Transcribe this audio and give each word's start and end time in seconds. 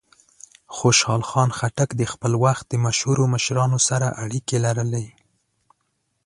خوشحال 0.77 1.21
خان 1.29 1.49
خټک 1.57 1.89
د 1.95 2.01
خپل 2.13 2.31
وخت 2.43 2.65
د 2.69 2.73
مشهورو 2.85 3.23
مشرانو 3.33 3.79
سره 3.89 4.07
اړیکې 4.23 4.57
لرلې. 4.65 5.05